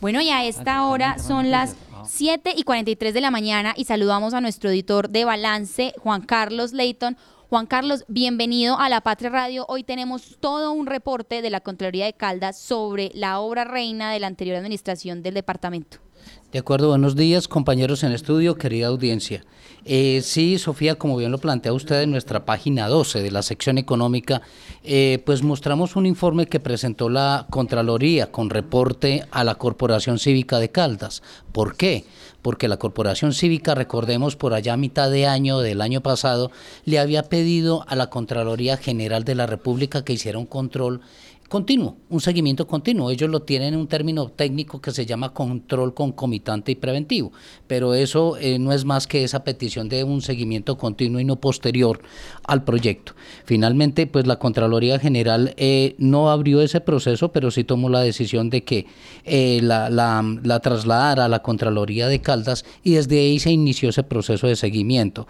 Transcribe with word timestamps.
Bueno, 0.00 0.22
y 0.22 0.30
a 0.30 0.46
esta 0.46 0.86
hora 0.86 1.18
son 1.18 1.50
las 1.50 1.76
7 2.06 2.54
y 2.56 2.62
43 2.62 3.12
de 3.12 3.20
la 3.20 3.30
mañana 3.30 3.74
y 3.76 3.84
saludamos 3.84 4.32
a 4.32 4.40
nuestro 4.40 4.70
editor 4.70 5.10
de 5.10 5.26
balance, 5.26 5.92
Juan 5.98 6.22
Carlos 6.22 6.72
Leighton. 6.72 7.18
Juan 7.50 7.66
Carlos, 7.66 8.06
bienvenido 8.08 8.78
a 8.78 8.88
La 8.88 9.02
Patria 9.02 9.28
Radio. 9.28 9.66
Hoy 9.68 9.84
tenemos 9.84 10.38
todo 10.40 10.72
un 10.72 10.86
reporte 10.86 11.42
de 11.42 11.50
la 11.50 11.60
Contraloría 11.60 12.06
de 12.06 12.14
Caldas 12.14 12.58
sobre 12.58 13.10
la 13.12 13.40
obra 13.40 13.64
reina 13.64 14.10
de 14.10 14.20
la 14.20 14.28
anterior 14.28 14.56
administración 14.56 15.22
del 15.22 15.34
departamento. 15.34 15.98
De 16.52 16.58
acuerdo, 16.58 16.88
buenos 16.88 17.14
días 17.14 17.46
compañeros 17.46 18.02
en 18.02 18.10
estudio, 18.10 18.56
querida 18.56 18.88
audiencia. 18.88 19.44
Eh, 19.84 20.20
sí, 20.22 20.58
Sofía, 20.58 20.96
como 20.96 21.16
bien 21.16 21.30
lo 21.30 21.38
plantea 21.38 21.72
usted 21.72 22.02
en 22.02 22.10
nuestra 22.10 22.44
página 22.44 22.88
12 22.88 23.22
de 23.22 23.30
la 23.30 23.42
sección 23.42 23.78
económica, 23.78 24.42
eh, 24.82 25.22
pues 25.24 25.42
mostramos 25.42 25.96
un 25.96 26.06
informe 26.06 26.46
que 26.46 26.60
presentó 26.60 27.08
la 27.08 27.46
Contraloría 27.50 28.30
con 28.30 28.50
reporte 28.50 29.24
a 29.30 29.44
la 29.44 29.54
Corporación 29.54 30.18
Cívica 30.18 30.58
de 30.58 30.70
Caldas. 30.70 31.22
¿Por 31.52 31.76
qué? 31.76 32.04
Porque 32.42 32.68
la 32.68 32.78
Corporación 32.78 33.32
Cívica, 33.32 33.74
recordemos, 33.74 34.36
por 34.36 34.52
allá 34.52 34.74
a 34.74 34.76
mitad 34.76 35.10
de 35.10 35.26
año 35.26 35.60
del 35.60 35.80
año 35.80 36.00
pasado, 36.02 36.50
le 36.84 36.98
había 36.98 37.22
pedido 37.22 37.84
a 37.88 37.96
la 37.96 38.10
Contraloría 38.10 38.76
General 38.76 39.24
de 39.24 39.34
la 39.36 39.46
República 39.46 40.04
que 40.04 40.14
hiciera 40.14 40.38
un 40.38 40.46
control 40.46 41.00
continuo, 41.50 41.96
un 42.10 42.20
seguimiento 42.20 42.64
continuo. 42.64 43.10
Ellos 43.10 43.28
lo 43.28 43.42
tienen 43.42 43.74
en 43.74 43.80
un 43.80 43.88
término 43.88 44.28
técnico 44.28 44.80
que 44.80 44.92
se 44.92 45.04
llama 45.04 45.34
control 45.34 45.94
concomitante 45.94 46.70
y 46.70 46.76
preventivo, 46.76 47.32
pero 47.66 47.92
eso 47.92 48.36
eh, 48.38 48.60
no 48.60 48.72
es 48.72 48.84
más 48.84 49.08
que 49.08 49.24
esa 49.24 49.42
petición 49.42 49.88
de 49.88 50.04
un 50.04 50.22
seguimiento 50.22 50.78
continuo 50.78 51.20
y 51.20 51.24
no 51.24 51.40
posterior 51.40 52.00
al 52.44 52.62
proyecto. 52.62 53.14
Finalmente, 53.44 54.06
pues 54.06 54.28
la 54.28 54.38
Contraloría 54.38 55.00
General 55.00 55.52
eh, 55.56 55.96
no 55.98 56.30
abrió 56.30 56.62
ese 56.62 56.80
proceso, 56.80 57.32
pero 57.32 57.50
sí 57.50 57.64
tomó 57.64 57.88
la 57.88 58.00
decisión 58.00 58.48
de 58.48 58.62
que 58.62 58.86
eh, 59.24 59.58
la, 59.60 59.90
la, 59.90 60.24
la, 60.44 60.60
trasladara 60.60 61.24
a 61.24 61.28
la 61.28 61.42
Contraloría 61.42 62.06
de 62.06 62.20
Caldas 62.20 62.64
y 62.84 62.92
desde 62.92 63.18
ahí 63.18 63.40
se 63.40 63.50
inició 63.50 63.88
ese 63.88 64.04
proceso 64.04 64.46
de 64.46 64.54
seguimiento. 64.54 65.26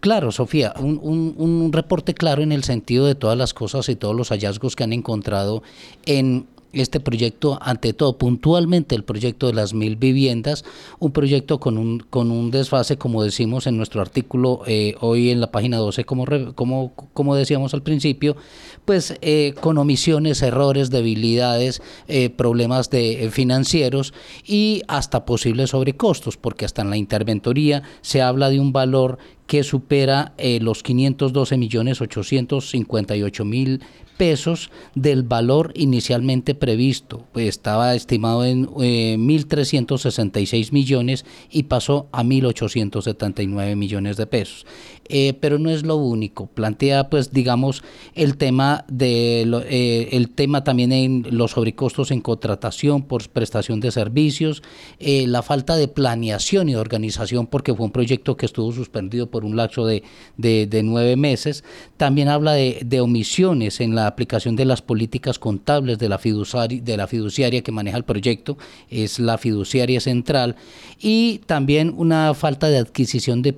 Claro, 0.00 0.30
Sofía, 0.30 0.74
un, 0.78 1.34
un, 1.36 1.72
reporte 1.72 2.14
claro 2.14 2.42
en 2.42 2.52
el 2.52 2.62
sentido 2.62 3.04
de 3.06 3.16
todas 3.16 3.36
las 3.36 3.52
cosas 3.52 3.88
y 3.88 3.96
todos 3.96 4.14
los 4.14 4.28
hallazgos 4.28 4.76
que 4.76 4.84
han 4.84 4.92
encontrado 4.92 5.64
en 6.06 6.46
este 6.72 7.00
proyecto, 7.00 7.58
ante 7.62 7.92
todo, 7.92 8.18
puntualmente 8.18 8.94
el 8.94 9.04
proyecto 9.04 9.46
de 9.46 9.54
las 9.54 9.72
mil 9.72 9.96
viviendas, 9.96 10.64
un 10.98 11.12
proyecto 11.12 11.58
con 11.60 11.78
un, 11.78 12.00
con 12.00 12.30
un 12.30 12.50
desfase, 12.50 12.98
como 12.98 13.22
decimos 13.22 13.66
en 13.66 13.76
nuestro 13.76 14.02
artículo 14.02 14.62
eh, 14.66 14.94
hoy 15.00 15.30
en 15.30 15.40
la 15.40 15.50
página 15.50 15.78
12, 15.78 16.04
como, 16.04 16.26
como, 16.54 16.92
como 17.12 17.34
decíamos 17.34 17.74
al 17.74 17.82
principio, 17.82 18.36
pues 18.84 19.16
eh, 19.22 19.54
con 19.60 19.78
omisiones, 19.78 20.42
errores, 20.42 20.90
debilidades, 20.90 21.82
eh, 22.06 22.30
problemas 22.30 22.90
de, 22.90 23.30
financieros 23.32 24.12
y 24.46 24.82
hasta 24.88 25.24
posibles 25.24 25.70
sobrecostos, 25.70 26.36
porque 26.36 26.64
hasta 26.64 26.82
en 26.82 26.90
la 26.90 26.96
interventoría 26.96 27.82
se 28.02 28.20
habla 28.20 28.50
de 28.50 28.60
un 28.60 28.72
valor 28.72 29.18
que 29.48 29.64
supera 29.64 30.34
los 30.60 30.84
512 30.84 31.56
millones 31.56 32.00
858 32.00 33.44
mil 33.44 33.80
pesos 34.18 34.70
del 34.94 35.22
valor 35.22 35.72
inicialmente 35.74 36.54
previsto. 36.54 37.24
Pues 37.32 37.48
estaba 37.48 37.94
estimado 37.94 38.44
en 38.44 38.66
1.366 38.66 40.66
eh, 40.66 40.68
millones 40.72 41.24
y 41.50 41.62
pasó 41.62 42.08
a 42.12 42.22
1.879 42.22 43.76
millones 43.76 44.18
de 44.18 44.26
pesos. 44.26 44.66
Eh, 45.10 45.32
pero 45.40 45.58
no 45.58 45.70
es 45.70 45.84
lo 45.84 45.96
único. 45.96 46.48
Plantea, 46.48 47.08
pues, 47.08 47.32
digamos, 47.32 47.82
el 48.14 48.36
tema 48.36 48.84
de 48.88 49.42
eh, 49.70 50.08
el 50.12 50.28
tema 50.28 50.64
también 50.64 50.92
en 50.92 51.24
los 51.30 51.52
sobrecostos 51.52 52.10
en 52.10 52.20
contratación 52.20 53.04
por 53.04 53.26
prestación 53.30 53.80
de 53.80 53.90
servicios, 53.90 54.62
la 54.98 55.42
falta 55.42 55.76
de 55.76 55.88
planeación 55.88 56.68
y 56.68 56.74
organización, 56.74 57.46
porque 57.46 57.74
fue 57.74 57.86
un 57.86 57.92
proyecto 57.92 58.36
que 58.36 58.46
estuvo 58.46 58.72
suspendido 58.72 59.30
por 59.30 59.37
un 59.44 59.56
lapso 59.56 59.86
de, 59.86 60.02
de, 60.36 60.82
nueve 60.82 61.16
meses. 61.16 61.64
También 61.96 62.28
habla 62.28 62.52
de, 62.52 63.00
omisiones 63.00 63.80
en 63.80 63.94
la 63.94 64.06
aplicación 64.06 64.56
de 64.56 64.64
las 64.64 64.82
políticas 64.82 65.38
contables 65.38 65.98
de 65.98 66.08
la, 66.08 66.18
fiduciaria, 66.18 66.80
de 66.80 66.96
la 66.96 67.06
fiduciaria 67.06 67.62
que 67.62 67.72
maneja 67.72 67.96
el 67.96 68.04
proyecto, 68.04 68.58
es 68.90 69.18
la 69.18 69.38
fiduciaria 69.38 70.00
central, 70.00 70.56
y 71.00 71.40
también 71.46 71.94
una 71.96 72.34
falta 72.34 72.68
de 72.68 72.78
adquisición 72.78 73.42
de, 73.42 73.54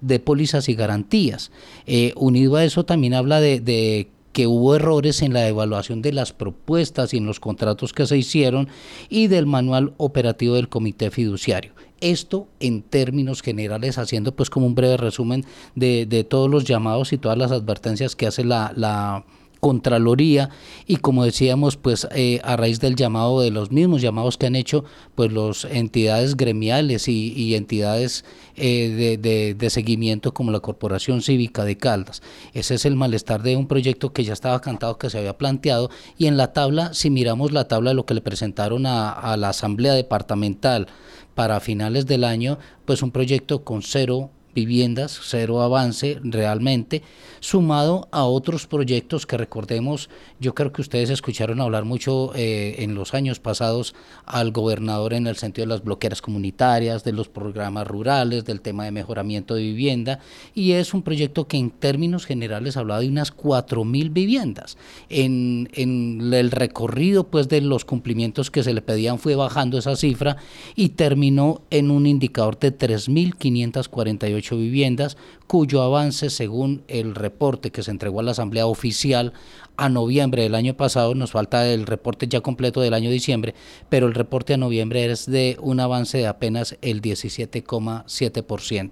de 0.00 0.18
pólizas 0.20 0.68
y 0.68 0.74
garantías. 0.74 1.50
Eh, 1.86 2.12
unido 2.16 2.56
a 2.56 2.64
eso 2.64 2.84
también 2.84 3.14
habla 3.14 3.40
de 3.40 4.08
que 4.32 4.46
hubo 4.46 4.74
errores 4.74 5.22
en 5.22 5.32
la 5.32 5.46
evaluación 5.46 6.02
de 6.02 6.12
las 6.12 6.32
propuestas 6.32 7.12
y 7.14 7.18
en 7.18 7.26
los 7.26 7.40
contratos 7.40 7.92
que 7.92 8.06
se 8.06 8.16
hicieron 8.16 8.68
y 9.08 9.26
del 9.26 9.46
manual 9.46 9.94
operativo 9.98 10.54
del 10.54 10.68
comité 10.68 11.10
fiduciario. 11.10 11.72
Esto 12.00 12.48
en 12.58 12.82
términos 12.82 13.42
generales, 13.42 13.98
haciendo 13.98 14.34
pues 14.34 14.50
como 14.50 14.66
un 14.66 14.74
breve 14.74 14.96
resumen 14.96 15.44
de, 15.74 16.06
de 16.06 16.24
todos 16.24 16.50
los 16.50 16.64
llamados 16.64 17.12
y 17.12 17.18
todas 17.18 17.38
las 17.38 17.52
advertencias 17.52 18.16
que 18.16 18.26
hace 18.26 18.44
la, 18.44 18.72
la 18.74 19.24
Contraloría 19.64 20.50
y 20.88 20.96
como 20.96 21.24
decíamos, 21.24 21.76
pues 21.76 22.08
eh, 22.16 22.40
a 22.42 22.56
raíz 22.56 22.80
del 22.80 22.96
llamado 22.96 23.40
de 23.42 23.52
los 23.52 23.70
mismos 23.70 24.02
llamados 24.02 24.36
que 24.36 24.46
han 24.46 24.56
hecho 24.56 24.84
pues 25.14 25.32
las 25.32 25.66
entidades 25.66 26.36
gremiales 26.36 27.06
y, 27.06 27.54
entidades 27.54 28.24
eh, 28.56 29.18
de, 29.56 29.70
seguimiento 29.70 30.34
como 30.34 30.50
la 30.50 30.58
Corporación 30.58 31.22
Cívica 31.22 31.64
de 31.64 31.76
Caldas. 31.76 32.22
Ese 32.54 32.74
es 32.74 32.84
el 32.86 32.96
malestar 32.96 33.44
de 33.44 33.54
un 33.54 33.68
proyecto 33.68 34.12
que 34.12 34.24
ya 34.24 34.32
estaba 34.32 34.60
cantado, 34.60 34.98
que 34.98 35.10
se 35.10 35.18
había 35.18 35.38
planteado 35.38 35.90
y 36.18 36.26
en 36.26 36.36
la 36.36 36.52
tabla, 36.52 36.92
si 36.92 37.08
miramos 37.08 37.52
la 37.52 37.68
tabla 37.68 37.90
de 37.90 37.94
lo 37.94 38.04
que 38.04 38.14
le 38.14 38.20
presentaron 38.20 38.84
a 38.84 39.36
la 39.36 39.50
Asamblea 39.50 39.94
Departamental 39.94 40.88
para 41.36 41.60
finales 41.60 42.06
del 42.06 42.24
año, 42.24 42.58
pues 42.84 43.00
un 43.00 43.12
proyecto 43.12 43.62
con 43.62 43.82
cero 43.82 44.30
viviendas, 44.54 45.18
cero 45.22 45.62
avance 45.62 46.18
realmente, 46.22 47.02
sumado 47.40 48.08
a 48.12 48.24
otros 48.24 48.66
proyectos 48.66 49.26
que 49.26 49.36
recordemos, 49.36 50.08
yo 50.40 50.54
creo 50.54 50.72
que 50.72 50.82
ustedes 50.82 51.10
escucharon 51.10 51.60
hablar 51.60 51.84
mucho 51.84 52.32
eh, 52.34 52.76
en 52.78 52.94
los 52.94 53.14
años 53.14 53.40
pasados 53.40 53.94
al 54.26 54.52
gobernador 54.52 55.14
en 55.14 55.26
el 55.26 55.36
sentido 55.36 55.66
de 55.66 55.74
las 55.74 55.84
bloqueras 55.84 56.22
comunitarias, 56.22 57.04
de 57.04 57.12
los 57.12 57.28
programas 57.28 57.86
rurales, 57.86 58.44
del 58.44 58.60
tema 58.60 58.84
de 58.84 58.92
mejoramiento 58.92 59.54
de 59.54 59.62
vivienda, 59.62 60.20
y 60.54 60.72
es 60.72 60.94
un 60.94 61.02
proyecto 61.02 61.46
que 61.48 61.56
en 61.56 61.70
términos 61.70 62.26
generales 62.26 62.76
hablaba 62.76 63.00
de 63.00 63.08
unas 63.08 63.36
4.000 63.36 64.12
viviendas. 64.12 64.76
En, 65.08 65.68
en 65.72 66.32
el 66.32 66.50
recorrido 66.50 67.24
pues 67.24 67.48
de 67.48 67.60
los 67.60 67.84
cumplimientos 67.84 68.50
que 68.50 68.62
se 68.62 68.74
le 68.74 68.82
pedían 68.82 69.18
fue 69.18 69.34
bajando 69.34 69.78
esa 69.78 69.96
cifra 69.96 70.36
y 70.74 70.90
terminó 70.90 71.62
en 71.70 71.90
un 71.90 72.06
indicador 72.06 72.58
de 72.58 72.76
3.548 72.76 74.41
viviendas, 74.50 75.16
cuyo 75.46 75.82
avance, 75.82 76.30
según 76.30 76.82
el 76.88 77.14
reporte 77.14 77.70
que 77.70 77.82
se 77.82 77.90
entregó 77.90 78.20
a 78.20 78.22
la 78.22 78.30
Asamblea 78.32 78.66
Oficial 78.66 79.32
a 79.76 79.88
noviembre 79.88 80.42
del 80.42 80.54
año 80.54 80.76
pasado, 80.76 81.14
nos 81.14 81.32
falta 81.32 81.66
el 81.66 81.86
reporte 81.86 82.28
ya 82.28 82.40
completo 82.40 82.80
del 82.80 82.94
año 82.94 83.10
diciembre, 83.10 83.54
pero 83.88 84.06
el 84.06 84.14
reporte 84.14 84.54
a 84.54 84.56
noviembre 84.56 85.04
es 85.04 85.26
de 85.26 85.56
un 85.60 85.80
avance 85.80 86.18
de 86.18 86.26
apenas 86.26 86.76
el 86.82 87.02
17,7%. 87.02 88.90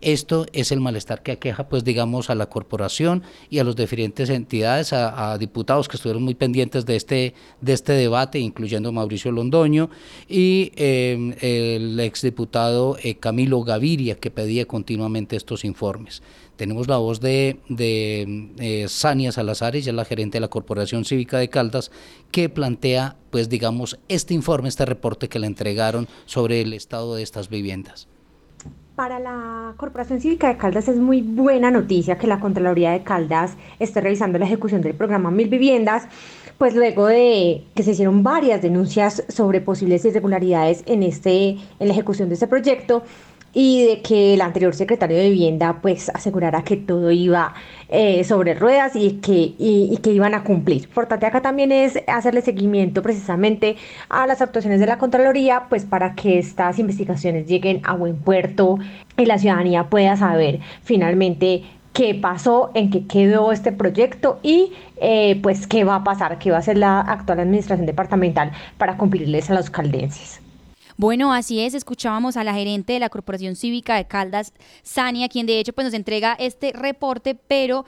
Esto 0.00 0.46
es 0.54 0.72
el 0.72 0.80
malestar 0.80 1.22
que 1.22 1.32
aqueja, 1.32 1.68
pues 1.68 1.84
digamos, 1.84 2.30
a 2.30 2.34
la 2.34 2.46
corporación 2.46 3.22
y 3.50 3.58
a 3.58 3.64
las 3.64 3.76
diferentes 3.76 4.30
entidades, 4.30 4.94
a, 4.94 5.36
diputados 5.36 5.88
que 5.88 5.96
estuvieron 5.96 6.22
muy 6.22 6.34
pendientes 6.34 6.86
de 6.86 6.96
este, 6.96 7.34
de 7.60 7.72
este 7.74 7.92
debate, 7.92 8.38
incluyendo 8.38 8.92
Mauricio 8.92 9.30
Londoño 9.30 9.90
y 10.26 10.72
em, 10.76 11.34
el 11.40 12.00
exdiputado 12.00 12.96
eh, 13.02 13.16
Camilo 13.16 13.62
Gaviria, 13.62 14.14
que 14.14 14.30
pedía 14.30 14.64
continuamente 14.64 15.36
estos 15.36 15.66
informes. 15.66 16.22
Tenemos 16.56 16.88
la 16.88 16.96
voz 16.98 17.20
de, 17.20 17.58
eh, 17.68 18.86
Sania 18.88 19.32
Salazar, 19.32 19.76
ella 19.76 19.92
es 19.92 19.96
la 19.96 20.04
gerente 20.04 20.36
de 20.36 20.40
la 20.40 20.48
Corporación 20.48 21.04
Cívica 21.04 21.38
de 21.38 21.48
Caldas, 21.48 21.90
que 22.30 22.48
plantea, 22.48 23.16
pues 23.30 23.48
digamos, 23.48 23.98
este 24.08 24.32
informe, 24.34 24.68
este 24.68 24.84
reporte 24.86 25.28
que 25.28 25.38
le 25.38 25.46
entregaron 25.46 26.08
sobre 26.26 26.60
el 26.62 26.72
estado 26.72 27.14
de 27.14 27.22
estas 27.22 27.48
viviendas. 27.48 28.08
Para 29.00 29.18
la 29.18 29.72
Corporación 29.78 30.20
Cívica 30.20 30.48
de 30.48 30.58
Caldas 30.58 30.86
es 30.86 30.98
muy 30.98 31.22
buena 31.22 31.70
noticia 31.70 32.18
que 32.18 32.26
la 32.26 32.38
Contraloría 32.38 32.90
de 32.90 33.02
Caldas 33.02 33.52
esté 33.78 34.02
revisando 34.02 34.38
la 34.38 34.44
ejecución 34.44 34.82
del 34.82 34.92
programa 34.92 35.30
Mil 35.30 35.48
Viviendas, 35.48 36.06
pues 36.58 36.74
luego 36.74 37.06
de 37.06 37.64
que 37.74 37.82
se 37.82 37.92
hicieron 37.92 38.22
varias 38.22 38.60
denuncias 38.60 39.24
sobre 39.30 39.62
posibles 39.62 40.04
irregularidades 40.04 40.82
en, 40.84 41.02
este, 41.02 41.52
en 41.78 41.88
la 41.88 41.94
ejecución 41.94 42.28
de 42.28 42.34
este 42.34 42.46
proyecto, 42.46 43.02
y 43.52 43.86
de 43.86 44.02
que 44.02 44.34
el 44.34 44.40
anterior 44.40 44.74
secretario 44.74 45.16
de 45.16 45.30
vivienda 45.30 45.80
pues 45.82 46.08
asegurara 46.10 46.62
que 46.62 46.76
todo 46.76 47.10
iba 47.10 47.54
eh, 47.88 48.22
sobre 48.24 48.54
ruedas 48.54 48.94
y 48.94 49.14
que, 49.14 49.54
y, 49.58 49.98
que 50.02 50.12
iban 50.12 50.34
a 50.34 50.44
cumplir. 50.44 50.84
Importante 50.84 51.26
acá 51.26 51.40
también 51.42 51.72
es 51.72 51.98
hacerle 52.06 52.42
seguimiento 52.42 53.02
precisamente 53.02 53.76
a 54.08 54.26
las 54.26 54.40
actuaciones 54.42 54.80
de 54.80 54.86
la 54.86 54.98
Contraloría 54.98 55.64
pues 55.68 55.84
para 55.84 56.14
que 56.14 56.38
estas 56.38 56.78
investigaciones 56.78 57.46
lleguen 57.46 57.80
a 57.84 57.94
buen 57.94 58.16
puerto 58.16 58.78
y 59.16 59.26
la 59.26 59.38
ciudadanía 59.38 59.88
pueda 59.88 60.16
saber 60.16 60.60
finalmente 60.82 61.64
qué 61.92 62.14
pasó, 62.14 62.70
en 62.74 62.90
qué 62.90 63.06
quedó 63.06 63.52
este 63.52 63.72
proyecto 63.72 64.38
y 64.42 64.72
eh, 65.00 65.40
pues 65.42 65.66
qué 65.66 65.84
va 65.84 65.96
a 65.96 66.04
pasar, 66.04 66.38
qué 66.38 66.50
va 66.50 66.58
a 66.58 66.60
hacer 66.60 66.78
la 66.78 67.00
actual 67.00 67.40
administración 67.40 67.86
departamental 67.86 68.52
para 68.78 68.96
cumplirles 68.96 69.50
a 69.50 69.54
los 69.54 69.70
caldenses. 69.70 70.39
Bueno, 71.00 71.32
así 71.32 71.60
es, 71.60 71.72
escuchábamos 71.72 72.36
a 72.36 72.44
la 72.44 72.52
gerente 72.52 72.92
de 72.92 72.98
la 72.98 73.08
Corporación 73.08 73.56
Cívica 73.56 73.96
de 73.96 74.06
Caldas, 74.06 74.52
Sania, 74.82 75.30
quien 75.30 75.46
de 75.46 75.58
hecho 75.58 75.72
pues 75.72 75.86
nos 75.86 75.94
entrega 75.94 76.36
este 76.38 76.74
reporte, 76.74 77.34
pero 77.34 77.86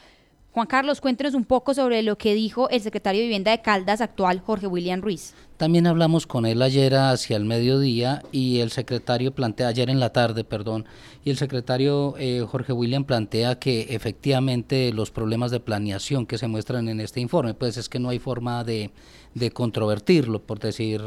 Juan 0.53 0.67
Carlos, 0.67 1.03
cuéntenos 1.03 1.35
un 1.35 1.45
poco 1.45 1.75
sobre 1.75 2.03
lo 2.03 2.17
que 2.17 2.33
dijo 2.33 2.71
el 2.71 2.81
secretario 2.81 3.21
de 3.21 3.27
Vivienda 3.27 3.51
de 3.51 3.61
Caldas 3.61 4.01
actual, 4.01 4.41
Jorge 4.41 4.67
William 4.67 5.03
Ruiz. 5.03 5.35
También 5.63 5.87
hablamos 5.87 6.27
con 6.27 6.45
él 6.45 6.61
ayer 6.61 6.97
hacia 6.97 7.37
el 7.37 7.45
mediodía 7.45 8.25
y 8.33 8.59
el 8.59 8.73
secretario 8.73 9.33
plantea, 9.33 9.69
ayer 9.69 9.91
en 9.91 10.01
la 10.01 10.13
tarde, 10.13 10.43
perdón, 10.43 10.87
y 11.25 11.31
el 11.31 11.37
secretario 11.37 12.17
eh, 12.19 12.45
Jorge 12.51 12.73
William 12.73 13.05
plantea 13.05 13.61
que 13.61 13.83
efectivamente 13.91 14.93
los 14.93 15.13
problemas 15.13 15.53
de 15.53 15.61
planeación 15.61 16.27
que 16.27 16.37
se 16.37 16.49
muestran 16.49 16.89
en 16.89 16.99
este 16.99 17.21
informe, 17.21 17.55
pues 17.55 17.77
es 17.77 17.89
que 17.89 18.01
no 18.01 18.09
hay 18.09 18.19
forma 18.19 18.65
de, 18.65 18.91
de 19.35 19.53
controvertirlo, 19.53 20.43
por 20.43 20.59
decir 20.59 21.01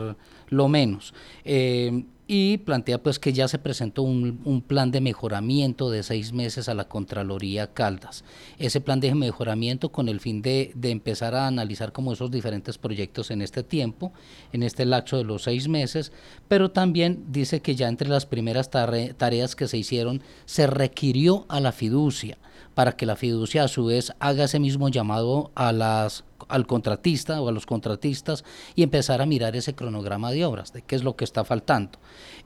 lo 0.48 0.70
menos. 0.70 1.14
Eh, 1.44 2.06
y 2.28 2.58
plantea 2.58 3.02
pues 3.04 3.20
que 3.20 3.34
ya 3.34 3.48
se 3.48 3.60
presentó 3.60 4.02
un, 4.02 4.64
plan 4.68 4.90
de 4.90 5.00
mejoramiento 5.00 5.92
de 5.92 6.02
seis 6.02 6.34
meses 6.34 6.68
a 6.68 6.74
la 6.74 6.88
Contraloría 6.88 7.74
Caldas. 7.74 8.24
Ese 8.58 8.82
plan 8.82 9.00
de 9.00 9.14
mejoramiento 9.14 9.92
con 9.92 10.10
el 10.10 10.20
fin 10.20 10.42
de, 10.42 10.74
empezar 10.84 11.36
a 11.36 11.48
analizar 11.48 11.92
como 11.92 12.14
esos 12.14 12.32
diferentes 12.32 12.78
proyectos 12.80 13.30
en 13.30 13.42
este 13.42 13.62
tiempo, 13.64 14.12
en 14.54 14.64
este 14.64 14.86
lapso 14.86 15.18
de 15.18 15.24
los 15.24 15.44
seis 15.44 15.68
meses, 15.68 16.12
pero 16.48 16.72
también 16.72 17.26
dice 17.30 17.62
que 17.62 17.76
ya 17.76 17.88
entre 17.88 18.10
las 18.10 18.26
primeras 18.26 18.70
tareas 18.70 19.56
que 19.56 19.68
se 19.68 19.78
hicieron 19.78 20.22
se 20.46 20.68
requirió 20.68 21.46
a 21.50 21.60
la 21.60 21.72
fiducia 21.72 22.38
para 22.74 22.92
que 22.92 23.06
la 23.06 23.16
fiducia 23.16 23.64
a 23.64 23.68
su 23.68 23.86
vez 23.86 24.14
haga 24.20 24.44
ese 24.44 24.60
mismo 24.60 24.90
llamado 24.90 25.52
a 25.56 25.72
las, 25.72 26.26
al 26.50 26.68
contratista 26.68 27.42
o 27.42 27.48
a 27.50 27.52
los 27.52 27.66
contratistas 27.66 28.44
y 28.76 28.84
empezar 28.84 29.22
a 29.22 29.26
mirar 29.26 29.56
ese 29.56 29.74
cronograma 29.74 30.32
de 30.32 30.46
obras, 30.46 30.74
de 30.74 30.82
qué 30.82 30.96
es 30.96 31.04
lo 31.04 31.16
que 31.16 31.24
está 31.24 31.44
faltando. 31.46 31.98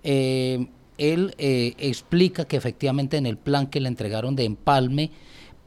Eh, 0.04 0.68
él 0.98 1.34
eh, 1.38 1.74
explica 1.78 2.46
que 2.46 2.58
efectivamente 2.58 3.18
en 3.18 3.26
el 3.26 3.38
plan 3.38 3.68
que 3.68 3.80
le 3.80 3.88
entregaron 3.88 4.36
de 4.36 4.44
empalme, 4.46 5.12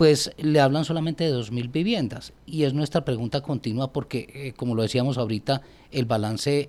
pues 0.03 0.33
le 0.37 0.59
hablan 0.59 0.85
solamente 0.85 1.23
de 1.23 1.33
2.000 1.33 1.71
viviendas. 1.71 2.33
Y 2.45 2.65
es 2.65 2.75
nuestra 2.75 3.05
pregunta 3.05 3.41
continua 3.41 3.93
porque, 3.93 4.29
eh, 4.35 4.53
como 4.57 4.75
lo 4.75 4.83
decíamos 4.83 5.17
ahorita, 5.17 5.63
el 5.93 6.07
balance 6.07 6.69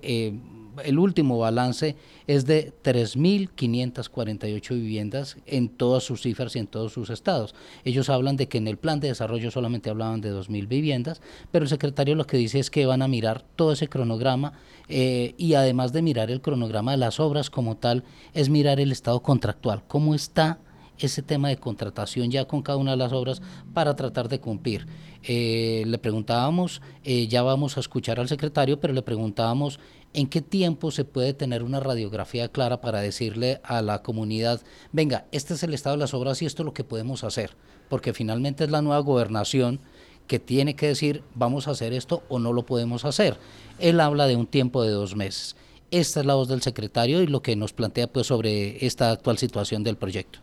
el 0.84 0.98
último 0.98 1.38
balance 1.38 1.96
es 2.28 2.46
de 2.46 2.72
3.548 2.82 4.74
viviendas 4.74 5.36
en 5.46 5.68
todas 5.68 6.04
sus 6.04 6.22
cifras 6.22 6.56
y 6.56 6.58
en 6.58 6.66
todos 6.66 6.92
sus 6.92 7.10
estados. 7.10 7.54
Ellos 7.84 8.08
hablan 8.08 8.36
de 8.36 8.48
que 8.48 8.58
en 8.58 8.68
el 8.68 8.76
plan 8.76 9.00
de 9.00 9.08
desarrollo 9.08 9.50
solamente 9.50 9.90
hablaban 9.90 10.20
de 10.20 10.32
2.000 10.32 10.68
viviendas, 10.68 11.20
pero 11.50 11.64
el 11.64 11.68
secretario 11.68 12.14
lo 12.14 12.26
que 12.26 12.36
dice 12.36 12.58
es 12.58 12.70
que 12.70 12.86
van 12.86 13.02
a 13.02 13.08
mirar 13.08 13.44
todo 13.56 13.72
ese 13.72 13.88
cronograma 13.88 14.52
eh, 14.88 15.34
y 15.38 15.54
además 15.54 15.92
de 15.92 16.02
mirar 16.02 16.30
el 16.30 16.40
cronograma 16.40 16.92
de 16.92 16.98
las 16.98 17.18
obras 17.20 17.50
como 17.50 17.76
tal, 17.76 18.04
es 18.32 18.48
mirar 18.48 18.80
el 18.80 18.92
estado 18.92 19.20
contractual, 19.22 19.82
cómo 19.86 20.14
está 20.14 20.58
ese 20.98 21.22
tema 21.22 21.48
de 21.48 21.56
contratación 21.56 22.30
ya 22.30 22.46
con 22.46 22.62
cada 22.62 22.78
una 22.78 22.92
de 22.92 22.96
las 22.96 23.12
obras 23.12 23.42
para 23.72 23.96
tratar 23.96 24.28
de 24.28 24.40
cumplir. 24.40 24.86
Eh, 25.22 25.84
le 25.86 25.98
preguntábamos, 25.98 26.82
eh, 27.02 27.26
ya 27.28 27.42
vamos 27.42 27.76
a 27.76 27.80
escuchar 27.80 28.20
al 28.20 28.28
secretario, 28.28 28.80
pero 28.80 28.92
le 28.92 29.02
preguntábamos 29.02 29.78
¿En 30.14 30.28
qué 30.28 30.40
tiempo 30.40 30.92
se 30.92 31.04
puede 31.04 31.34
tener 31.34 31.64
una 31.64 31.80
radiografía 31.80 32.46
clara 32.46 32.80
para 32.80 33.00
decirle 33.00 33.60
a 33.64 33.82
la 33.82 34.02
comunidad, 34.02 34.62
venga, 34.92 35.26
este 35.32 35.54
es 35.54 35.64
el 35.64 35.74
estado 35.74 35.96
de 35.96 36.00
las 36.00 36.14
obras 36.14 36.40
y 36.40 36.46
esto 36.46 36.62
es 36.62 36.66
lo 36.66 36.72
que 36.72 36.84
podemos 36.84 37.24
hacer? 37.24 37.56
Porque 37.88 38.12
finalmente 38.12 38.62
es 38.62 38.70
la 38.70 38.80
nueva 38.80 39.00
gobernación 39.00 39.80
que 40.28 40.38
tiene 40.38 40.76
que 40.76 40.86
decir, 40.86 41.24
vamos 41.34 41.66
a 41.66 41.72
hacer 41.72 41.92
esto 41.92 42.22
o 42.28 42.38
no 42.38 42.52
lo 42.52 42.64
podemos 42.64 43.04
hacer. 43.04 43.38
Él 43.80 43.98
habla 43.98 44.28
de 44.28 44.36
un 44.36 44.46
tiempo 44.46 44.84
de 44.84 44.92
dos 44.92 45.16
meses. 45.16 45.56
Esta 45.90 46.20
es 46.20 46.26
la 46.26 46.34
voz 46.34 46.46
del 46.46 46.62
secretario 46.62 47.20
y 47.20 47.26
lo 47.26 47.42
que 47.42 47.56
nos 47.56 47.72
plantea 47.72 48.06
pues 48.06 48.28
sobre 48.28 48.86
esta 48.86 49.10
actual 49.10 49.36
situación 49.36 49.82
del 49.82 49.96
proyecto. 49.96 50.38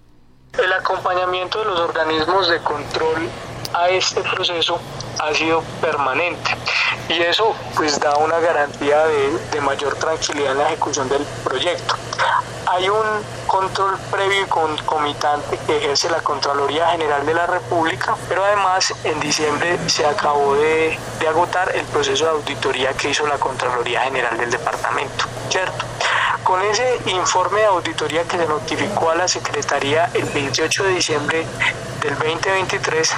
El 0.58 0.74
acompañamiento 0.74 1.60
de 1.60 1.66
los 1.66 1.80
organismos 1.80 2.50
de 2.50 2.60
control 2.60 3.30
a 3.74 3.88
este 3.90 4.22
proceso 4.22 4.80
ha 5.20 5.34
sido 5.34 5.64
permanente 5.80 6.58
y 7.08 7.22
eso 7.22 7.56
pues 7.76 7.98
da 8.00 8.18
una 8.18 8.38
garantía 8.40 9.06
de, 9.06 9.62
mayor 9.62 9.96
tranquilidad 9.96 10.52
en 10.52 10.58
la 10.58 10.68
ejecución 10.68 11.08
del 11.08 11.24
proyecto. 11.44 11.96
Hay 12.68 12.90
un 12.90 13.06
control 13.48 13.98
previo 14.12 14.42
y 14.42 14.46
concomitante 14.46 15.58
que 15.66 15.78
ejerce 15.78 16.10
la 16.10 16.20
Contraloría 16.22 16.88
General 16.90 17.26
de 17.26 17.34
la 17.34 17.48
República, 17.48 18.18
pero 18.28 18.44
además 18.44 18.94
en 19.06 19.20
diciembre 19.22 19.78
se 19.88 20.06
acabó 20.06 20.56
de, 20.56 21.00
de 21.20 21.28
agotar 21.28 21.74
el 21.76 21.86
proceso 21.86 22.26
de 22.26 22.32
auditoría 22.32 22.92
que 22.94 23.10
hizo 23.10 23.26
la 23.26 23.38
Contraloría 23.38 24.02
General 24.02 24.38
del 24.38 24.52
Departamento, 24.52 25.26
¿cierto? 25.50 25.91
Con 26.52 26.62
ese 26.64 27.00
informe 27.06 27.62
de 27.62 27.68
auditoría 27.68 28.24
que 28.24 28.36
se 28.36 28.46
notificó 28.46 29.10
a 29.10 29.16
la 29.16 29.26
Secretaría 29.26 30.12
el 30.14 30.26
28 30.26 30.84
de 30.84 30.90
diciembre 30.96 31.48
del 32.02 32.14
2023, 32.16 33.16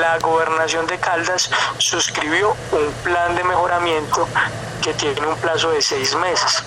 la 0.00 0.18
gobernación 0.20 0.86
de 0.86 0.96
Caldas 0.96 1.50
suscribió 1.76 2.56
un 2.72 2.90
plan 3.04 3.36
de 3.36 3.44
mejoramiento 3.44 4.26
que 4.82 4.94
tiene 4.94 5.26
un 5.26 5.36
plazo 5.36 5.70
de 5.72 5.82
seis 5.82 6.16
meses, 6.16 6.64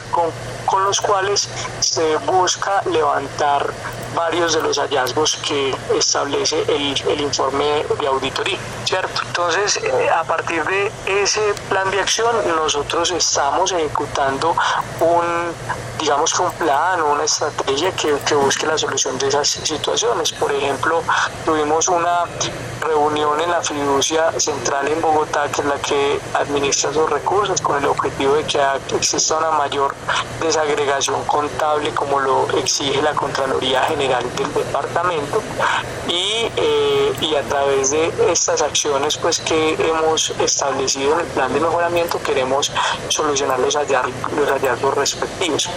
con 0.69 0.83
los 0.83 1.01
cuales 1.01 1.49
se 1.79 2.17
busca 2.17 2.83
levantar 2.85 3.73
varios 4.15 4.53
de 4.53 4.61
los 4.61 4.77
hallazgos 4.77 5.37
que 5.37 5.75
establece 5.95 6.61
el, 6.67 7.01
el 7.09 7.21
informe 7.21 7.85
de 7.99 8.07
auditoría. 8.07 8.59
Entonces, 9.27 9.77
eh, 9.77 10.09
a 10.09 10.23
partir 10.23 10.63
de 10.65 10.91
ese 11.05 11.53
plan 11.69 11.89
de 11.89 12.01
acción, 12.01 12.35
nosotros 12.55 13.11
estamos 13.11 13.71
ejecutando 13.71 14.55
un, 14.99 15.25
digamos 15.99 16.33
que 16.33 16.41
un 16.41 16.51
plan 16.53 17.01
o 17.01 17.13
una 17.13 17.23
estrategia 17.23 17.91
que, 17.91 18.15
que 18.25 18.35
busque 18.35 18.65
la 18.65 18.77
solución 18.77 19.17
de 19.17 19.27
esas 19.27 19.47
situaciones. 19.47 20.31
Por 20.33 20.51
ejemplo, 20.51 21.01
tuvimos 21.45 21.87
una 21.87 22.25
reunión 22.81 23.39
en 23.41 23.51
la 23.51 23.61
fiducia 23.61 24.31
central 24.39 24.87
en 24.87 25.01
Bogotá, 25.01 25.47
que 25.49 25.61
es 25.61 25.67
la 25.67 25.75
que 25.75 26.19
administra 26.33 26.89
esos 26.89 27.09
recursos, 27.09 27.61
con 27.61 27.77
el 27.77 27.85
objetivo 27.85 28.35
de 28.35 28.43
que 28.45 28.59
exista 28.95 29.37
una 29.37 29.51
mayor 29.51 29.93
desagregación 30.59 31.23
contable 31.25 31.91
como 31.91 32.19
lo 32.19 32.49
exige 32.57 33.01
la 33.01 33.13
Contraloría 33.13 33.83
General 33.83 34.23
del 34.35 34.53
Departamento 34.53 35.41
y, 36.07 36.51
eh, 36.57 37.13
y 37.21 37.35
a 37.35 37.43
través 37.43 37.91
de 37.91 38.11
estas 38.29 38.61
acciones 38.61 39.17
pues 39.17 39.39
que 39.39 39.73
hemos 39.73 40.31
establecido 40.39 41.13
en 41.13 41.21
el 41.21 41.27
plan 41.27 41.53
de 41.53 41.59
mejoramiento 41.61 42.21
queremos 42.21 42.71
solucionar 43.07 43.59
los 43.59 43.75
los 43.75 44.49
hallazgos 44.49 44.95
respectivos. 44.95 45.69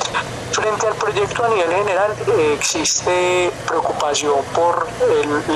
Frente 0.53 0.87
al 0.87 0.95
proyecto 0.97 1.45
a 1.45 1.49
nivel 1.49 1.71
general 1.71 2.15
eh, 2.29 2.55
existe 2.59 3.51
preocupación 3.67 4.45
por 4.55 4.87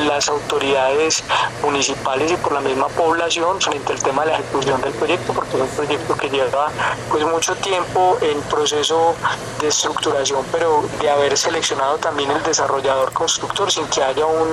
las 0.06 0.28
autoridades 0.28 1.22
municipales 1.62 2.32
y 2.32 2.36
por 2.36 2.52
la 2.52 2.60
misma 2.60 2.88
población 2.88 3.60
frente 3.60 3.92
al 3.92 4.02
tema 4.02 4.24
de 4.24 4.32
la 4.32 4.38
ejecución 4.38 4.80
del 4.80 4.92
proyecto, 4.94 5.34
porque 5.34 5.56
es 5.56 5.62
un 5.62 5.68
proyecto 5.68 6.16
que 6.16 6.30
lleva 6.30 6.70
pues 7.10 7.24
mucho 7.26 7.54
tiempo 7.56 8.16
en 8.22 8.40
proceso 8.42 9.14
de 9.60 9.68
estructuración, 9.68 10.44
pero 10.50 10.82
de 11.00 11.10
haber 11.10 11.36
seleccionado 11.36 11.98
también 11.98 12.30
el 12.30 12.42
desarrollador 12.42 13.12
constructor 13.12 13.70
sin 13.70 13.86
que 13.88 14.02
haya 14.02 14.24
un, 14.24 14.48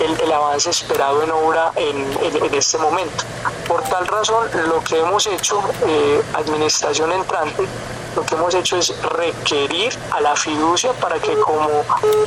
el, 0.00 0.32
avance 0.32 0.70
esperado 0.70 1.22
en 1.22 1.30
obra 1.30 1.72
en, 1.76 1.96
en, 2.22 2.54
este 2.54 2.78
momento. 2.78 3.24
Por 3.68 3.82
tal 3.82 4.06
razón, 4.06 4.48
lo 4.68 4.82
que 4.82 4.98
hemos 4.98 5.26
hecho, 5.26 5.60
eh, 5.86 6.22
administración 6.34 7.12
entrante, 7.12 7.64
lo 8.14 8.24
que 8.24 8.34
hemos 8.34 8.54
hecho 8.54 8.76
es 8.76 8.94
requerir 9.02 9.92
a 10.12 10.20
la 10.20 10.36
fiducia 10.36 10.92
para 10.92 11.18
que 11.18 11.34
como 11.34 11.68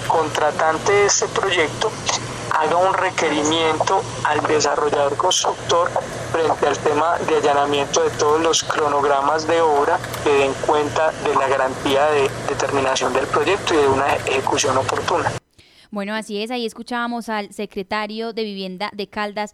contratante 0.08 0.92
de 0.92 1.06
este 1.06 1.28
proyecto 1.28 1.92
haga 2.52 2.78
un 2.78 2.94
requerimiento 2.94 4.02
al 4.24 4.42
desarrollador 4.48 5.16
constructor 5.16 5.90
frente 6.32 6.68
al 6.68 6.78
tema 6.80 7.18
de 7.20 7.38
allanamiento 7.38 8.04
de 8.04 8.10
todos 8.12 8.42
los 8.42 8.64
cronogramas 8.64 9.48
de 9.48 9.62
obra 9.62 10.00
que 10.24 10.32
den 10.32 10.54
cuenta 10.66 11.12
de 11.12 11.36
la 11.36 11.48
garantía 11.48 12.06
de 12.08 12.30
determinación 12.50 13.14
del 13.14 13.28
proyecto 13.28 13.74
y 13.74 13.78
de 13.78 13.88
una 13.88 14.16
ejecución 14.16 14.78
oportuna. 14.78 15.32
Bueno, 15.90 16.16
así 16.16 16.44
es, 16.44 16.52
ahí 16.52 16.66
escuchábamos 16.66 17.30
al 17.30 17.54
secretario 17.54 18.34
de 18.34 18.44
Vivienda 18.44 18.90
de 18.94 19.08
Caldas, 19.08 19.54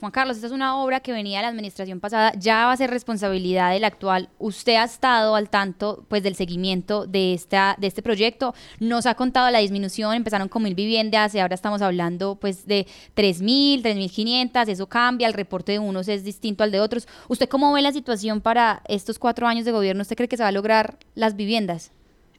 Juan 0.00 0.12
Carlos, 0.12 0.36
esta 0.36 0.46
es 0.46 0.52
una 0.54 0.82
obra 0.82 1.00
que 1.00 1.12
venía 1.12 1.38
de 1.38 1.42
la 1.42 1.48
administración 1.48 2.00
pasada, 2.00 2.32
ya 2.38 2.64
va 2.64 2.72
a 2.72 2.76
ser 2.78 2.88
responsabilidad 2.88 3.72
del 3.72 3.84
actual. 3.84 4.30
Usted 4.38 4.76
ha 4.76 4.84
estado 4.84 5.34
al 5.34 5.50
tanto 5.50 6.06
pues 6.08 6.22
del 6.22 6.34
seguimiento 6.34 7.06
de 7.06 7.34
esta 7.34 7.76
de 7.78 7.86
este 7.86 8.00
proyecto, 8.00 8.54
nos 8.78 9.04
ha 9.04 9.14
contado 9.14 9.50
la 9.50 9.58
disminución, 9.58 10.14
empezaron 10.14 10.48
con 10.48 10.62
mil 10.62 10.74
viviendas 10.74 11.34
y 11.34 11.38
ahora 11.38 11.54
estamos 11.54 11.82
hablando 11.82 12.36
pues 12.36 12.66
de 12.66 12.86
tres 13.12 13.42
mil, 13.42 13.82
tres 13.82 13.96
mil 13.96 14.10
quinientas, 14.10 14.68
eso 14.68 14.86
cambia, 14.86 15.26
el 15.26 15.34
reporte 15.34 15.72
de 15.72 15.78
unos 15.78 16.08
es 16.08 16.24
distinto 16.24 16.64
al 16.64 16.72
de 16.72 16.80
otros. 16.80 17.06
¿Usted 17.28 17.48
cómo 17.50 17.70
ve 17.74 17.82
la 17.82 17.92
situación 17.92 18.40
para 18.40 18.82
estos 18.88 19.18
cuatro 19.18 19.46
años 19.46 19.66
de 19.66 19.72
gobierno? 19.72 20.00
¿Usted 20.00 20.16
cree 20.16 20.28
que 20.28 20.38
se 20.38 20.42
va 20.42 20.48
a 20.48 20.52
lograr 20.52 20.98
las 21.14 21.36
viviendas? 21.36 21.92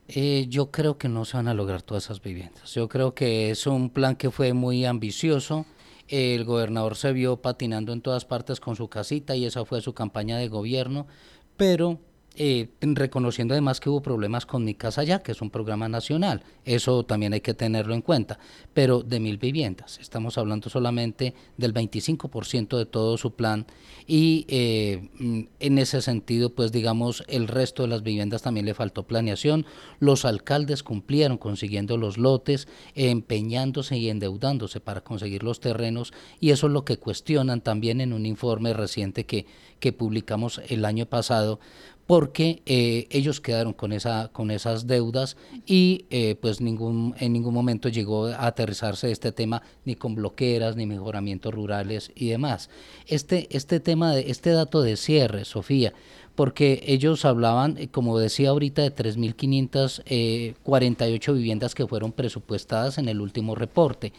Eh, 0.07 0.47
yo 0.49 0.71
creo 0.71 0.97
que 0.97 1.07
no 1.07 1.25
se 1.25 1.37
van 1.37 1.47
a 1.47 1.53
lograr 1.53 1.83
todas 1.83 2.05
esas 2.05 2.21
viviendas. 2.21 2.73
Yo 2.73 2.89
creo 2.89 3.13
que 3.13 3.51
es 3.51 3.67
un 3.67 3.91
plan 3.91 4.15
que 4.15 4.31
fue 4.31 4.51
muy 4.53 4.83
ambicioso. 4.83 5.65
El 6.11 6.43
gobernador 6.43 6.97
se 6.97 7.13
vio 7.13 7.41
patinando 7.41 7.93
en 7.93 8.01
todas 8.01 8.25
partes 8.25 8.59
con 8.59 8.75
su 8.75 8.89
casita 8.89 9.37
y 9.37 9.45
esa 9.45 9.63
fue 9.63 9.79
su 9.79 9.93
campaña 9.93 10.37
de 10.37 10.49
gobierno, 10.49 11.07
pero 11.55 11.99
eh, 12.35 12.69
reconociendo 12.79 13.53
además 13.53 13.81
que 13.81 13.89
hubo 13.89 14.01
problemas 14.01 14.45
con 14.45 14.63
Mi 14.63 14.73
Casa 14.73 15.03
Ya, 15.03 15.19
que 15.19 15.33
es 15.33 15.41
un 15.41 15.49
programa 15.49 15.89
nacional. 15.89 16.43
Eso 16.63 17.03
también 17.03 17.33
hay 17.33 17.41
que 17.41 17.53
tenerlo 17.53 17.93
en 17.93 18.01
cuenta. 18.01 18.39
Pero 18.73 19.03
de 19.03 19.19
mil 19.19 19.37
viviendas, 19.37 19.99
estamos 19.99 20.37
hablando 20.37 20.69
solamente 20.69 21.33
del 21.57 21.73
25% 21.73 22.77
de 22.77 22.85
todo 22.85 23.17
su 23.17 23.35
plan 23.35 23.65
y 24.07 24.45
eh, 24.47 25.09
mm, 25.19 25.41
en 25.59 25.77
ese 25.77 26.01
sentido, 26.01 26.53
pues 26.55 26.71
digamos, 26.71 27.23
el 27.27 27.47
resto 27.49 27.83
de 27.83 27.89
las 27.89 28.01
viviendas 28.01 28.41
también 28.41 28.65
le 28.65 28.73
faltó 28.73 29.03
planeación. 29.03 29.65
Los 29.99 30.23
alcaldes 30.23 30.83
cumplieron 30.83 31.37
consiguiendo 31.37 31.97
los 31.97 32.17
lotes, 32.17 32.67
empeñándose 32.95 33.97
y 33.97 34.09
endeudándose 34.09 34.79
para 34.79 35.01
conseguir 35.01 35.43
los 35.43 35.59
terrenos 35.59 36.13
y 36.39 36.51
eso 36.51 36.67
es 36.67 36.73
lo 36.73 36.85
que 36.85 36.97
cuestionan 36.97 37.61
también 37.61 37.99
en 37.99 38.13
un 38.13 38.25
informe 38.25 38.73
reciente 38.73 39.25
que, 39.25 39.45
que 39.79 39.91
publicamos 39.91 40.61
el 40.69 40.85
año 40.85 41.05
pasado 41.05 41.59
porque 42.07 42.63
eh, 42.65 43.07
ellos 43.09 43.39
quedaron 43.39 43.71
con, 43.73 43.91
esa, 43.93 44.29
con 44.33 44.51
esas 44.51 44.85
deudas 44.87 45.37
y 45.65 46.05
eh, 46.09 46.35
pues 46.41 46.59
ningún, 46.59 47.15
en 47.19 47.31
ningún 47.33 47.53
momento 47.53 47.87
llegó 47.89 48.25
a 48.27 48.47
aterrizarse 48.47 49.11
este 49.11 49.31
tema 49.31 49.61
ni 49.85 49.95
con 49.95 50.15
bloqueras, 50.15 50.75
ni 50.75 50.85
mejoramientos 50.85 51.53
rurales 51.53 52.11
y 52.15 52.27
demás. 52.29 52.69
Este, 53.07 53.47
este 53.55 53.79
tema, 53.79 54.13
de, 54.13 54.31
este 54.31 54.49
dato 54.49 54.81
de 54.81 54.97
cierre, 54.97 55.45
Sofía, 55.45 55.93
porque 56.35 56.83
ellos 56.85 57.23
hablaban, 57.25 57.77
eh, 57.77 57.87
como 57.87 58.19
decía 58.19 58.49
ahorita, 58.49 58.81
de 58.81 58.93
3.548 58.93 61.33
viviendas 61.33 61.73
que 61.75 61.87
fueron 61.87 62.11
presupuestadas 62.11 62.97
en 62.97 63.07
el 63.09 63.21
último 63.21 63.55
reporte. 63.55 64.11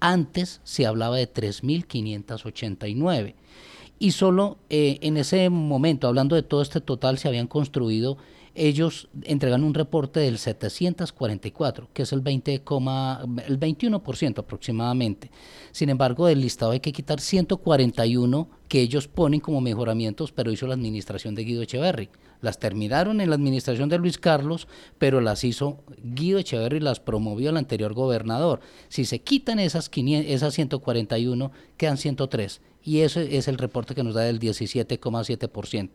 Antes 0.00 0.60
se 0.64 0.86
hablaba 0.86 1.16
de 1.16 1.32
3.589 1.32 3.34
y 3.98 4.12
solo 4.12 4.58
eh, 4.70 4.98
en 5.02 5.16
ese 5.16 5.48
momento, 5.50 6.06
hablando 6.06 6.36
de 6.36 6.42
todo 6.42 6.62
este 6.62 6.80
total, 6.80 7.18
se 7.18 7.28
habían 7.28 7.48
construido, 7.48 8.16
ellos 8.54 9.08
entregan 9.22 9.62
un 9.62 9.74
reporte 9.74 10.20
del 10.20 10.38
744, 10.38 11.88
que 11.92 12.02
es 12.02 12.12
el, 12.12 12.20
20, 12.20 12.54
el 12.54 12.62
21% 13.60 14.38
aproximadamente. 14.38 15.30
Sin 15.70 15.90
embargo, 15.90 16.26
del 16.26 16.40
listado 16.40 16.72
hay 16.72 16.80
que 16.80 16.92
quitar 16.92 17.20
141 17.20 18.48
que 18.68 18.80
ellos 18.80 19.06
ponen 19.06 19.40
como 19.40 19.60
mejoramientos, 19.60 20.32
pero 20.32 20.50
hizo 20.50 20.66
la 20.66 20.74
administración 20.74 21.34
de 21.34 21.44
Guido 21.44 21.62
Echeverry. 21.62 22.08
Las 22.40 22.58
terminaron 22.58 23.20
en 23.20 23.30
la 23.30 23.36
administración 23.36 23.88
de 23.88 23.98
Luis 23.98 24.18
Carlos, 24.18 24.68
pero 24.98 25.20
las 25.20 25.44
hizo 25.44 25.78
Guido 26.02 26.38
Echeverry, 26.38 26.80
las 26.80 27.00
promovió 27.00 27.50
el 27.50 27.56
anterior 27.56 27.94
gobernador. 27.94 28.60
Si 28.88 29.04
se 29.04 29.20
quitan 29.20 29.58
esas, 29.58 29.88
500, 29.88 30.32
esas 30.32 30.54
141, 30.54 31.52
quedan 31.76 31.96
103 31.96 32.60
y 32.88 33.02
ese 33.02 33.36
es 33.36 33.48
el 33.48 33.58
reporte 33.58 33.94
que 33.94 34.02
nos 34.02 34.14
da 34.14 34.22
del 34.22 34.40
17,7%. 34.40 35.90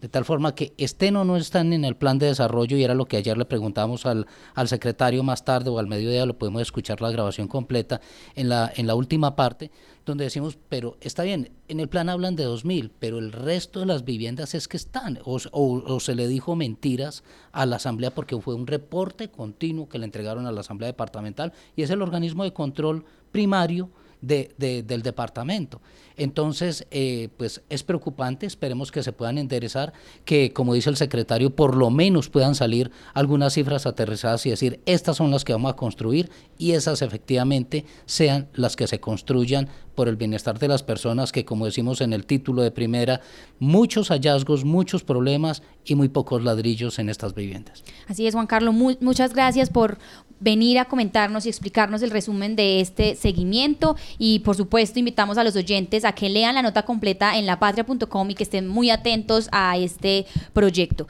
De 0.00 0.08
tal 0.08 0.24
forma 0.24 0.54
que 0.54 0.72
estén 0.78 1.16
o 1.16 1.24
no 1.26 1.36
están 1.36 1.74
en 1.74 1.84
el 1.84 1.94
plan 1.94 2.18
de 2.18 2.24
desarrollo, 2.24 2.78
y 2.78 2.84
era 2.84 2.94
lo 2.94 3.04
que 3.04 3.18
ayer 3.18 3.36
le 3.36 3.44
preguntábamos 3.44 4.06
al, 4.06 4.26
al 4.54 4.66
secretario 4.66 5.22
más 5.22 5.44
tarde 5.44 5.68
o 5.68 5.78
al 5.78 5.88
mediodía, 5.88 6.24
lo 6.24 6.38
podemos 6.38 6.62
escuchar 6.62 7.02
la 7.02 7.10
grabación 7.10 7.48
completa 7.48 8.00
en 8.34 8.48
la, 8.48 8.72
en 8.74 8.86
la 8.86 8.94
última 8.94 9.36
parte, 9.36 9.70
donde 10.06 10.24
decimos, 10.24 10.58
pero 10.70 10.96
está 11.02 11.22
bien, 11.22 11.50
en 11.68 11.80
el 11.80 11.88
plan 11.90 12.08
hablan 12.08 12.34
de 12.34 12.48
2.000, 12.48 12.92
pero 12.98 13.18
el 13.18 13.30
resto 13.30 13.80
de 13.80 13.86
las 13.86 14.06
viviendas 14.06 14.54
es 14.54 14.68
que 14.68 14.78
están, 14.78 15.18
o, 15.26 15.38
o, 15.52 16.00
se 16.00 16.14
le 16.14 16.28
dijo 16.28 16.56
mentiras 16.56 17.24
a 17.52 17.66
la 17.66 17.76
Asamblea 17.76 18.10
porque 18.10 18.40
fue 18.40 18.54
un 18.54 18.66
reporte 18.66 19.28
continuo 19.28 19.90
que 19.90 19.98
le 19.98 20.06
entregaron 20.06 20.46
a 20.46 20.52
la 20.52 20.60
Asamblea 20.60 20.86
Departamental 20.86 21.52
y 21.76 21.82
es 21.82 21.90
el 21.90 22.00
organismo 22.00 22.44
de 22.44 22.54
control 22.54 23.04
primario 23.32 23.90
de, 24.20 24.84
del 24.86 25.02
departamento. 25.02 25.80
Entonces, 26.16 26.84
eh, 26.90 27.28
pues 27.36 27.62
es 27.68 27.84
preocupante, 27.84 28.46
esperemos 28.46 28.90
que 28.90 29.04
se 29.04 29.12
puedan 29.12 29.38
enderezar, 29.38 29.92
que 30.24 30.52
como 30.52 30.74
dice 30.74 30.90
el 30.90 30.96
secretario, 30.96 31.54
por 31.54 31.76
lo 31.76 31.90
menos 31.90 32.28
puedan 32.28 32.56
salir 32.56 32.90
algunas 33.14 33.54
cifras 33.54 33.86
aterrizadas 33.86 34.44
y 34.44 34.50
decir, 34.50 34.80
estas 34.84 35.16
son 35.16 35.30
las 35.30 35.44
que 35.44 35.52
vamos 35.52 35.72
a 35.72 35.76
construir 35.76 36.30
y 36.58 36.72
esas 36.72 37.02
efectivamente 37.02 37.84
sean 38.04 38.48
las 38.54 38.74
que 38.74 38.88
se 38.88 38.98
construyan 38.98 39.68
por 39.94 40.08
el 40.08 40.16
bienestar 40.16 40.58
de 40.58 40.68
las 40.68 40.82
personas, 40.82 41.32
que 41.32 41.44
como 41.44 41.66
decimos 41.66 42.00
en 42.00 42.12
el 42.12 42.26
título 42.26 42.62
de 42.62 42.70
primera, 42.70 43.20
muchos 43.58 44.08
hallazgos, 44.08 44.64
muchos 44.64 45.04
problemas 45.04 45.62
y 45.84 45.94
muy 45.94 46.08
pocos 46.08 46.42
ladrillos 46.44 46.98
en 46.98 47.08
estas 47.08 47.34
viviendas. 47.34 47.82
Así 48.06 48.26
es, 48.26 48.34
Juan 48.34 48.46
Carlos, 48.46 48.74
muchas 49.00 49.34
gracias 49.34 49.70
por 49.70 49.98
venir 50.40 50.78
a 50.78 50.86
comentarnos 50.86 51.46
y 51.46 51.48
explicarnos 51.48 52.02
el 52.02 52.10
resumen 52.10 52.56
de 52.56 52.80
este 52.80 53.14
seguimiento 53.14 53.96
y 54.18 54.40
por 54.40 54.56
supuesto 54.56 54.98
invitamos 54.98 55.38
a 55.38 55.44
los 55.44 55.56
oyentes 55.56 56.04
a 56.04 56.12
que 56.12 56.28
lean 56.28 56.54
la 56.54 56.62
nota 56.62 56.84
completa 56.84 57.36
en 57.36 57.46
lapatria.com 57.46 58.30
y 58.30 58.34
que 58.34 58.42
estén 58.42 58.66
muy 58.66 58.90
atentos 58.90 59.48
a 59.52 59.76
este 59.76 60.26
proyecto. 60.52 61.06